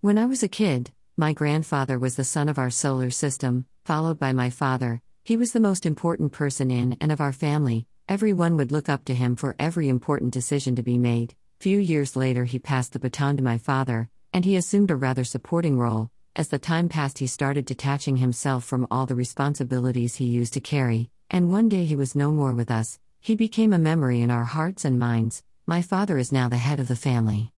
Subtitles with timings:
[0.00, 4.16] When I was a kid, my grandfather was the sun of our solar system, followed
[4.16, 5.02] by my father.
[5.24, 7.88] He was the most important person in and of our family.
[8.08, 11.34] Everyone would look up to him for every important decision to be made.
[11.58, 15.24] Few years later, he passed the baton to my father, and he assumed a rather
[15.24, 16.12] supporting role.
[16.36, 20.60] As the time passed, he started detaching himself from all the responsibilities he used to
[20.60, 23.00] carry, and one day he was no more with us.
[23.20, 25.42] He became a memory in our hearts and minds.
[25.66, 27.52] My father is now the head of the family.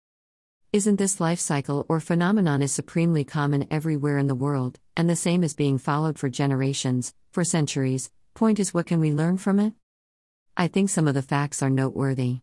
[0.72, 5.16] Isn't this life cycle or phenomenon is supremely common everywhere in the world, and the
[5.16, 8.12] same is being followed for generations, for centuries?
[8.36, 9.74] Point is, what can we learn from it?
[10.56, 12.42] I think some of the facts are noteworthy.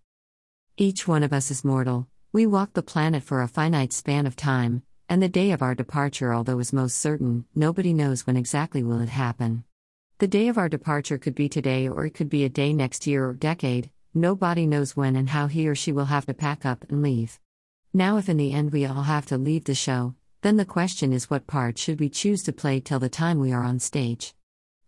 [0.76, 2.08] Each one of us is mortal.
[2.32, 5.76] We walk the planet for a finite span of time, and the day of our
[5.76, 9.62] departure, although is most certain, nobody knows when exactly will it happen.
[10.18, 13.06] The day of our departure could be today or it could be a day next
[13.06, 16.64] year or decade, Nobody knows when and how he or she will have to pack
[16.64, 17.38] up and leave.
[17.94, 21.12] Now, if in the end we all have to leave the show, then the question
[21.12, 24.34] is what part should we choose to play till the time we are on stage?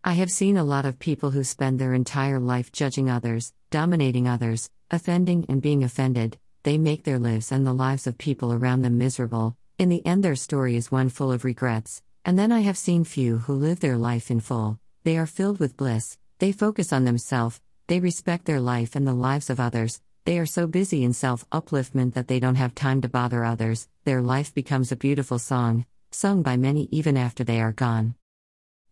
[0.05, 4.29] I have seen a lot of people who spend their entire life judging others, dominating
[4.29, 6.39] others, offending and being offended.
[6.63, 9.57] They make their lives and the lives of people around them miserable.
[9.79, 12.03] In the end, their story is one full of regrets.
[12.25, 14.79] And then I have seen few who live their life in full.
[15.05, 19.15] They are filled with bliss, they focus on themselves, they respect their life and the
[19.15, 20.01] lives of others.
[20.25, 23.89] They are so busy in self upliftment that they don't have time to bother others.
[24.05, 28.15] Their life becomes a beautiful song, sung by many even after they are gone.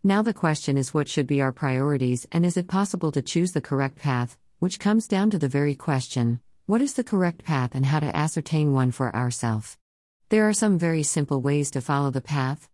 [0.03, 3.53] Now the question is what should be our priorities and is it possible to choose
[3.53, 7.77] the correct path, which comes down to the very question what is the correct path
[7.77, 9.79] and how to ascertain one for ourselves?
[10.31, 12.69] There are some very simple ways to follow the path.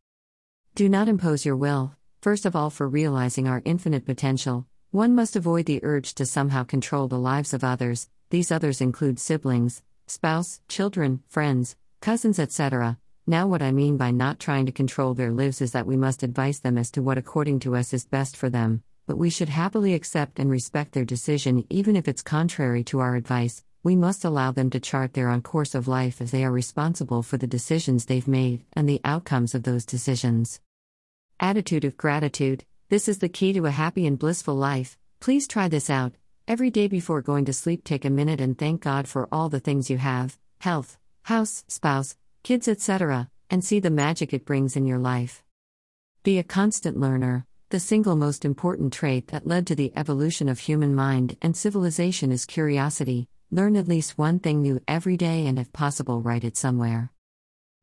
[0.75, 5.37] Do not impose your will, first of all, for realizing our infinite potential, one must
[5.37, 10.63] avoid the urge to somehow control the lives of others, these others include siblings, spouse,
[10.67, 12.99] children, friends, cousins, etc.
[13.27, 16.23] Now, what I mean by not trying to control their lives is that we must
[16.23, 19.51] advise them as to what according to us is best for them, but we should
[19.51, 23.63] happily accept and respect their decision even if it's contrary to our advice.
[23.83, 27.23] We must allow them to chart their own course of life as they are responsible
[27.23, 30.59] for the decisions they've made and the outcomes of those decisions.
[31.39, 34.99] Attitude of gratitude this is the key to a happy and blissful life.
[35.21, 36.13] Please try this out.
[36.49, 39.61] Every day before going to sleep, take a minute and thank God for all the
[39.61, 44.85] things you have health, house, spouse, kids, etc., and see the magic it brings in
[44.85, 45.45] your life.
[46.25, 47.47] Be a constant learner.
[47.71, 52.33] The single most important trait that led to the evolution of human mind and civilization
[52.33, 53.29] is curiosity.
[53.51, 57.13] Learn at least one thing new every day and, if possible, write it somewhere.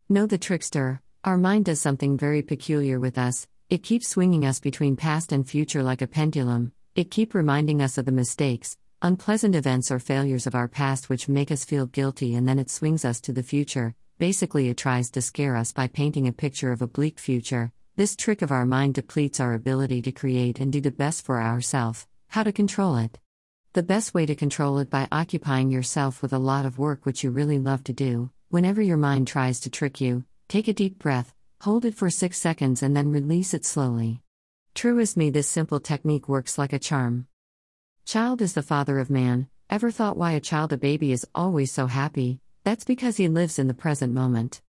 [0.10, 1.02] Know the trickster.
[1.24, 5.48] Our mind does something very peculiar with us, it keeps swinging us between past and
[5.48, 6.74] future like a pendulum.
[7.00, 11.30] It keep reminding us of the mistakes, unpleasant events or failures of our past which
[11.30, 13.96] make us feel guilty and then it swings us to the future.
[14.18, 17.72] Basically, it tries to scare us by painting a picture of a bleak future.
[17.96, 21.42] This trick of our mind depletes our ability to create and do the best for
[21.42, 22.06] ourselves.
[22.28, 23.18] How to control it?
[23.72, 27.24] The best way to control it by occupying yourself with a lot of work which
[27.24, 28.30] you really love to do.
[28.50, 32.38] Whenever your mind tries to trick you, take a deep breath, Hold it for 6
[32.38, 34.22] seconds and then release it slowly.
[34.80, 37.28] True as me, this simple technique works like a charm.
[38.06, 39.50] Child is the father of man.
[39.70, 42.40] Ever thought why a child, a baby, is always so happy?
[42.64, 44.62] That's because he lives in the present moment.